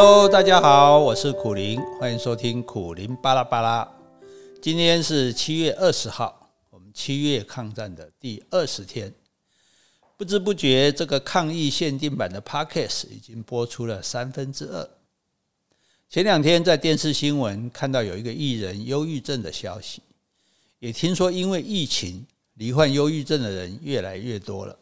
[0.00, 3.92] Hello，大家好，我是苦苓，欢迎收听苦苓巴拉巴拉。
[4.62, 9.12] 今天是七月二十号，我们七月抗战的第二十天。
[10.16, 14.88] 不知不觉，这个抗疫限定版的 Podcast 已经播出了三分之二。
[16.08, 20.00] 前两天在电视新闻看到有一个艺人忧郁症的消息，
[20.78, 24.78] 也听说因为疫情罹患忧郁症的人越来越多了。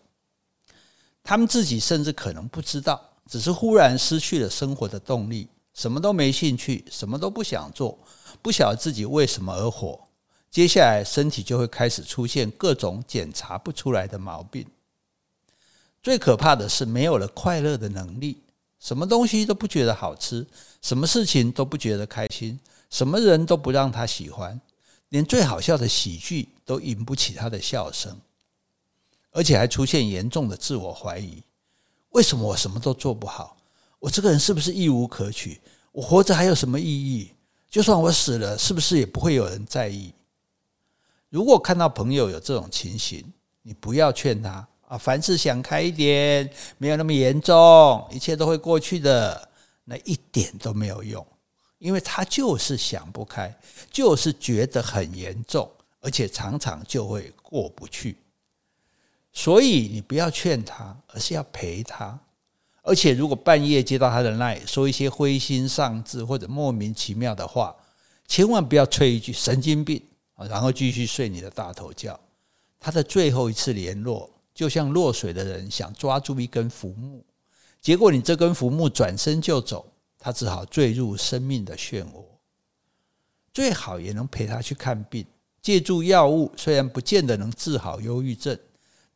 [1.25, 7.99] 他们自己甚至可能不知道，只是忽然失去了生活的动力，什么都没兴趣，什么都不想做，
[8.41, 10.07] 不晓得自己为什么而活。
[10.51, 14.67] 接下来身体就会开始出现各种检查不出来的毛病。
[16.03, 18.43] 最可怕的是没有了快乐的能力，
[18.79, 20.47] 什么东西都不觉得好吃，
[20.81, 22.59] 什么事情都不觉得开心，
[22.89, 24.61] 什么人都不让他喜欢，
[25.09, 28.17] 连最好笑的喜剧都引不起他的笑声。
[29.33, 31.43] 而且还出现严重的自我怀疑：
[32.11, 33.57] 为什么我什么都做不好？
[33.99, 35.61] 我这个人是不是一无可取？
[35.93, 37.33] 我活着还有什么意义？
[37.71, 40.13] 就算我死了，是不是也不会有人在意？
[41.29, 43.25] 如果看到朋友有这种情形，
[43.63, 49.49] 你不要劝他啊，凡事想开一点，没有那么严重，一切都会过去的。
[49.89, 51.25] 那一点都没有用，
[51.79, 53.57] 因为他就是想不开，
[53.89, 58.19] 就是觉得很严重，而且常常就会过不去。
[59.37, 62.19] 所以你不要劝他，而是要陪他。
[62.81, 67.77] 而且如果半夜接到他的 LINE，说一些灰心丧志或者莫名其妙的话，
[68.27, 70.03] 千万不要催一句神经病，
[70.49, 72.19] 然后继续睡你的大头觉。
[72.81, 77.23] 他的最后一次联络，就像落水的人想抓住一根浮木，
[77.83, 82.25] 结果你这根浮木转身就走，他只好坠入生命的漩涡。
[83.53, 85.27] 最好也能陪他去看病，
[85.61, 88.59] 借助药物，虽然不见得能治好忧郁症。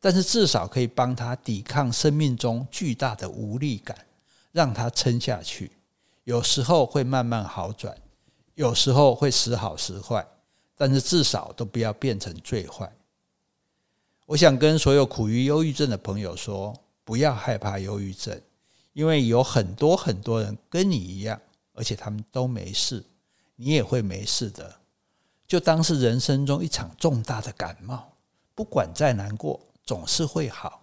[0.03, 3.95] 但是至少可以帮他抵抗生命中巨大的无力感，
[4.51, 5.71] 让他撑下去。
[6.23, 7.95] 有时候会慢慢好转，
[8.55, 10.27] 有时候会时好时坏，
[10.75, 12.91] 但是至少都不要变成最坏。
[14.25, 18.41] 我想跟所有苦于忧郁症的朋友说，不要害怕忧郁症，
[18.93, 21.39] 因为有很多很多人跟你一样，
[21.73, 23.05] 而且他们都没事，
[23.55, 24.77] 你也会没事的。
[25.47, 28.13] 就当是人生中一场重大的感冒，
[28.55, 29.59] 不管再难过。
[29.91, 30.81] 总是会好，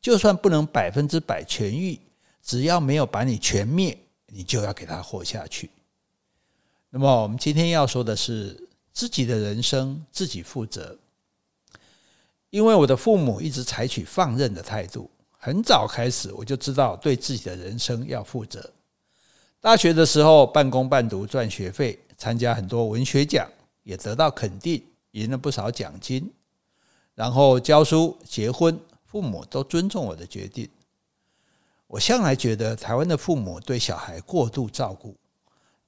[0.00, 1.98] 就算不能百分之百痊愈，
[2.40, 3.98] 只要没有把你全灭，
[4.28, 5.68] 你就要给他活下去。
[6.90, 10.96] 那么，我们今天要说的是自己的人生自己负责。
[12.50, 18.72] 因为我的父母一直采取放任的态度，很早开始我就知道对自己的人生要负责。
[19.60, 23.50] 大学的时候半工半读赚学费，参加很多文学奖，
[23.82, 24.80] 也得到肯定，
[25.10, 26.32] 赢了不少奖金。
[27.16, 30.68] 然后教书、结婚，父母都尊重我的决定。
[31.88, 35.16] 我向来觉得台湾的父母对小孩过度照顾，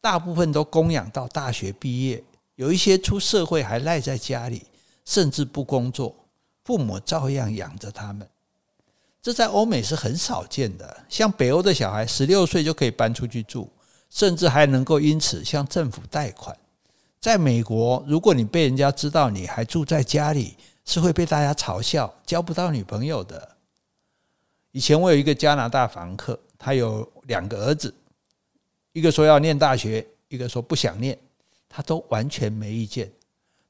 [0.00, 2.24] 大部分都供养到大学毕业，
[2.54, 4.62] 有一些出社会还赖在家里，
[5.04, 6.16] 甚至不工作，
[6.64, 8.26] 父母照样养着他们。
[9.20, 13.68] 这在欧美是很少见的，像北欧的小孩十六岁就可以搬出去住，
[14.08, 16.56] 甚至还能够因此向政府贷款。
[17.20, 20.56] 在美国，如果你被人家知道你还住在家里，
[20.88, 23.46] 是会被大家嘲笑，交不到女朋友的。
[24.72, 27.94] 以前我有一个加拿大房客，他有两个儿子，
[28.94, 31.16] 一个说要念大学，一个说不想念，
[31.68, 33.12] 他都完全没意见，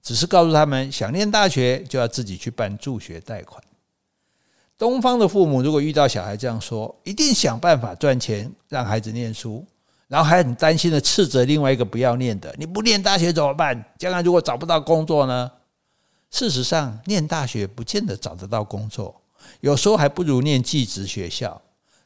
[0.00, 3.60] 只是告诉他们想念大学就要自己去办助学贷款。
[4.76, 9.66] 东方的父母如果遇到小孩这样说，一定想办法赚钱让孩子念书，
[10.06, 13.84] 然后还很担心的斥责另外一个不要念的，你不念大学怎么办？
[13.98, 15.50] 将来如果找不到工作呢？
[16.30, 19.22] 事实上，念大学不见得找得到工作，
[19.60, 21.60] 有时候还不如念技职学校。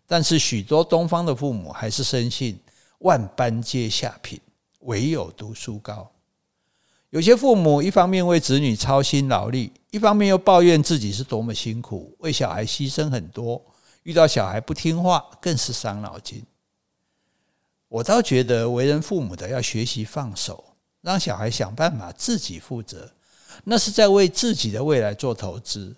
[0.07, 2.61] 但是许多东方的父母还是深信
[2.99, 4.39] 万般皆下品，
[4.81, 6.11] 唯有读书高。
[7.11, 13.63] 有些父母一方面为子女操心劳力，一方面又抱怨自己是多么辛苦，为小孩牺牲很多，
[14.03, 16.45] 遇到小孩不听话更是伤脑筋。
[17.89, 23.13] 我倒觉得为人父母的要学习放手，让小孩想办法自己负责。
[23.65, 25.95] 那是在为自己的未来做投资。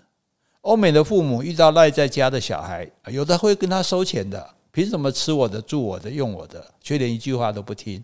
[0.62, 8.02] 欧美的父母遇到赖在家的小孩，有的会跟他收钱的，凭什么吃我的、住我的、用我的，却连一句话都不听？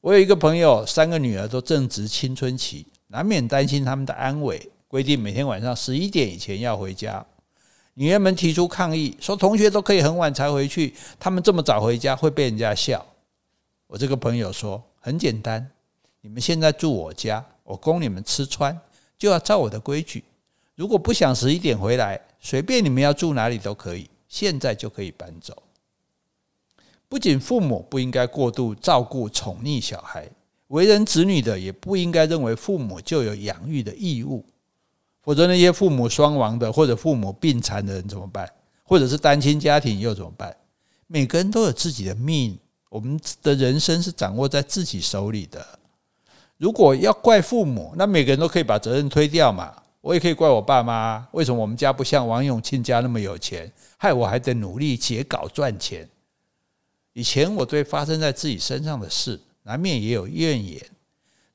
[0.00, 7.24] 我有一个朋友，三个女儿都正值青春期，难免担心他们的安危，规定每天晚上十一点以前要回家。
[7.94, 13.06] 女儿们提出抗议，说同学都可以很晚才回去，他们这么早回家会被人家笑。
[13.86, 15.70] 我这个朋友说，很简单，
[16.24, 17.44] 你们现在住我家。
[17.62, 18.78] 我供你们吃穿，
[19.18, 20.24] 就要照我的规矩。
[20.74, 25.62] 如果不想十一点回来，随便你们要住哪里都可以，现在就可以搬走。
[27.08, 30.28] 不仅父母不应该过度照顾宠溺小孩，
[30.68, 34.44] 为人子女的也不应该认为父母就有养育的义务。
[35.22, 38.50] 否则那些父母双亡的或者父母病残的人怎么办？
[38.82, 40.54] 或者是单亲家庭又怎么办？
[41.06, 42.58] 每个人都有自己的命，
[42.90, 45.78] 我们的人生是掌握在自己手里的。
[46.56, 49.74] 如果要怪父母，那每个人都可以把责任推掉嘛。
[50.00, 56.08] 我也可以怪我爸妈，为什么我们家不像王永庆家那么有钱，害我还得努力写稿赚钱？
[57.14, 60.78] 以前我对发生在自己身上的事，难免也有怨言，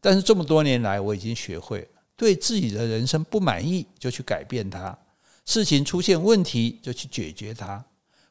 [0.01, 1.88] 但是这么多年来，我已经学会。
[2.16, 4.98] 对自己的人生不满意，就去改变它；
[5.45, 7.86] 事情出现问题，就去解决它。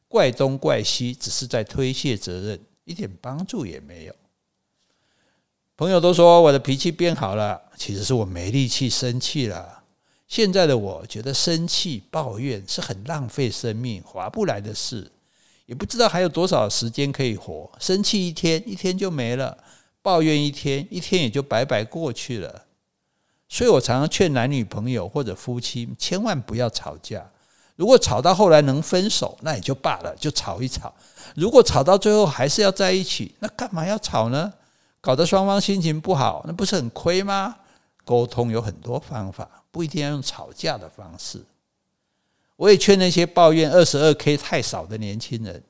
[0.09, 4.15] 怪东怪西，只是在推卸责任，一点帮助也没有。
[5.79, 9.85] 朋友都说我的脾气变好了，其实是我没力气生气了。
[10.27, 15.09] 现在的我觉得生气抱怨是很浪费生命、划不来的事，
[15.67, 17.71] 也不知道还有多少时间可以活。
[17.79, 19.57] 生气一天，一天就没了；
[20.03, 22.65] 抱怨一天，一天也就白白过去了。
[23.49, 27.25] 所以我常常劝男女朋友或者夫妻千万不要吵架。
[27.77, 30.93] 如果吵到后来能分手，那也就罢了，就吵一吵。
[31.37, 34.53] 如果吵到最后还是要在一起，那干嘛要吵呢？
[35.01, 37.57] 搞得双方心情不好，那不是很亏吗？
[38.05, 41.45] 沟通有很多方法，不一定要用吵架的方式。
[42.57, 45.63] 我也劝那些抱怨二十二 K 太少的年轻人，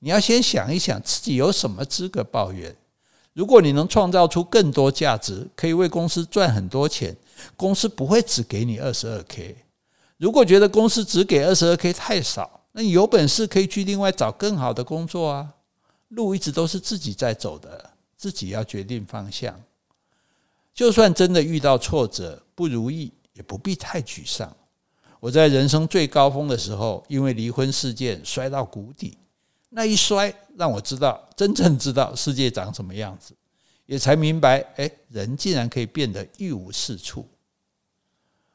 [0.00, 2.76] 你要先想一想自己有什么资格抱怨。
[3.32, 7.16] 如果你能创造出更多价值，可以为公司赚很多钱，
[7.56, 9.56] 公司不会只给你二十二 K。
[10.18, 15.54] 如果觉得公司只给二十二 K 太少，那你有本事可以去另外找更好的工作啊。
[16.08, 19.62] 路一直都是自己在走的，自己要决定方向。
[20.74, 24.54] 就算真的遇到挫折、不如意，也不必太沮丧。
[25.20, 29.16] 我在人生最高峰的时候，因为离婚事件摔到谷底。
[29.70, 33.34] 那一摔，让我知道真正知道世界长什么样子，
[33.86, 37.26] 也才明白，哎，人竟然可以变得一无是处。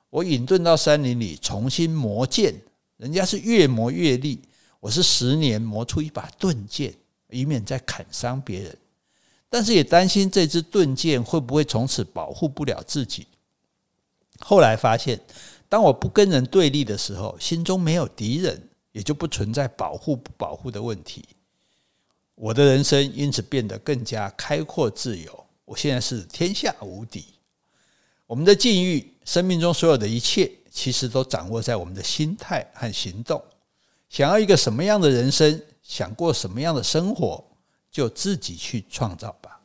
[0.10, 2.54] 我隐遁到山林里重新磨剑，
[2.98, 4.42] 人家是越磨越利，
[4.80, 6.94] 我是十年磨出一把钝剑，
[7.30, 8.78] 以免再砍伤别人。
[9.52, 13.28] 但是也担心这支盾剑会不会从此保护不了自己。
[14.40, 15.22] 后来发现，
[15.70, 18.68] 当我不跟人对立的时候，心中没有敌人。
[18.94, 21.24] 也就不存在保护不保护的问题，
[22.36, 25.46] 我的人生因此变得更加开阔自由。
[25.64, 27.24] 我现在是天下无敌。
[28.28, 33.42] 我们的境遇，生命中所有的一切，其实都掌握在我们的心态和行动。
[34.10, 37.42] 想要一个什么样的人生，想过什么样的生活，
[37.92, 39.60] 就自己去创造吧。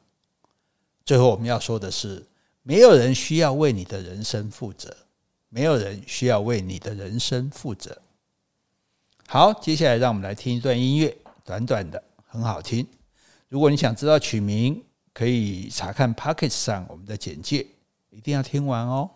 [1.05, 2.27] 最后我们要说的是，
[2.63, 4.95] 没有人需要为你的人生负责，
[5.49, 8.03] 没有人需要为你的人生负责。
[9.29, 12.87] 好，接下来让我们来听一段音乐，短短的，很好听。
[13.49, 17.67] 如果你想知道曲名，可以查看 Pocket 上我们的简介，
[18.11, 19.11] 一定要听完哦。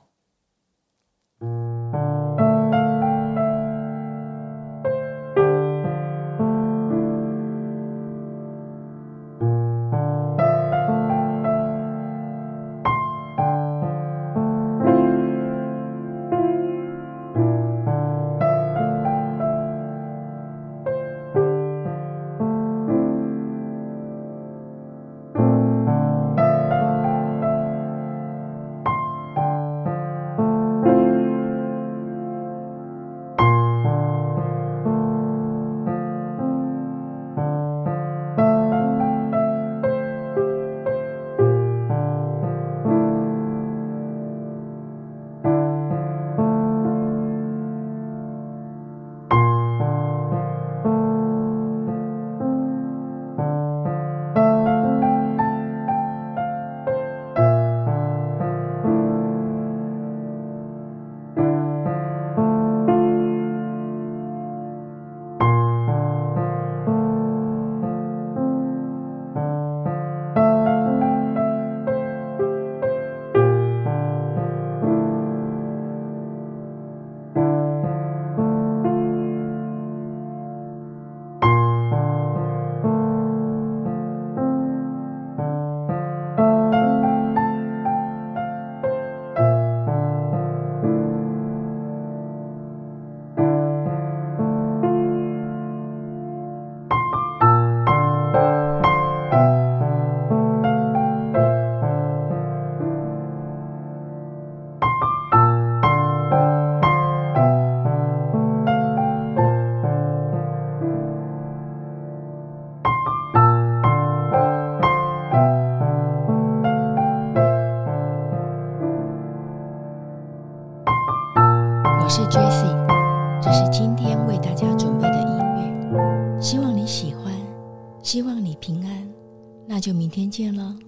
[129.80, 130.78] 那就明天见了，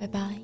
[0.00, 0.37] 拜拜。